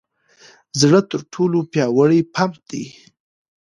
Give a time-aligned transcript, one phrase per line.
[0.79, 2.85] زړه تر ټولو پیاوړې پمپ دی.